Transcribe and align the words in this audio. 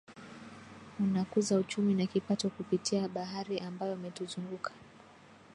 Hunakuza 0.97 1.57
uchumi 1.59 1.93
na 1.93 2.05
kipato 2.05 2.49
kupitia 2.49 3.07
bahari 3.07 3.59
ambayo 3.59 3.93
imetuzunguka 3.93 4.71